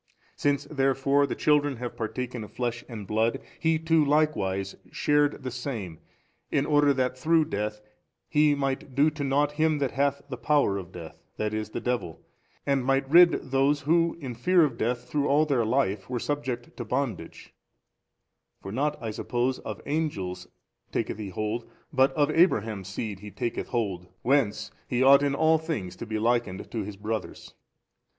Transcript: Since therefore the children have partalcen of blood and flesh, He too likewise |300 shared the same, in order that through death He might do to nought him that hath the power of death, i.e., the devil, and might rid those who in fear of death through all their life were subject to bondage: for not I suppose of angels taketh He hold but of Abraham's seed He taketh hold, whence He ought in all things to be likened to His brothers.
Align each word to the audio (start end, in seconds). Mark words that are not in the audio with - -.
Since 0.35 0.63
therefore 0.63 1.27
the 1.27 1.35
children 1.35 1.75
have 1.75 1.95
partalcen 1.95 2.43
of 2.43 2.55
blood 2.55 2.85
and 2.89 3.07
flesh, 3.07 3.35
He 3.59 3.77
too 3.77 4.03
likewise 4.03 4.73
|300 4.87 4.93
shared 4.95 5.43
the 5.43 5.51
same, 5.51 5.99
in 6.49 6.65
order 6.65 6.91
that 6.91 7.15
through 7.15 7.45
death 7.45 7.81
He 8.27 8.55
might 8.55 8.95
do 8.95 9.11
to 9.11 9.23
nought 9.23 9.51
him 9.51 9.77
that 9.77 9.91
hath 9.91 10.23
the 10.27 10.37
power 10.37 10.79
of 10.79 10.91
death, 10.91 11.21
i.e., 11.37 11.49
the 11.49 11.79
devil, 11.79 12.19
and 12.65 12.83
might 12.83 13.07
rid 13.11 13.51
those 13.51 13.81
who 13.81 14.17
in 14.19 14.33
fear 14.33 14.63
of 14.65 14.75
death 14.75 15.07
through 15.07 15.27
all 15.27 15.45
their 15.45 15.63
life 15.65 16.09
were 16.09 16.17
subject 16.19 16.75
to 16.77 16.83
bondage: 16.83 17.53
for 18.59 18.71
not 18.71 18.97
I 19.03 19.11
suppose 19.11 19.59
of 19.59 19.83
angels 19.85 20.47
taketh 20.91 21.19
He 21.19 21.29
hold 21.29 21.69
but 21.93 22.11
of 22.13 22.31
Abraham's 22.31 22.87
seed 22.87 23.19
He 23.19 23.29
taketh 23.29 23.67
hold, 23.67 24.07
whence 24.23 24.71
He 24.87 25.03
ought 25.03 25.21
in 25.21 25.35
all 25.35 25.59
things 25.59 25.95
to 25.97 26.07
be 26.07 26.17
likened 26.17 26.71
to 26.71 26.81
His 26.81 26.97
brothers. 26.97 27.53